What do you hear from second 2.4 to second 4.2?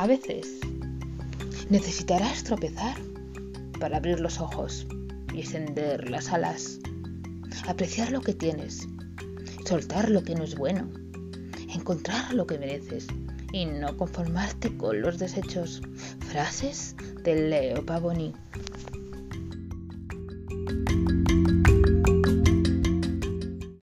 tropezar para abrir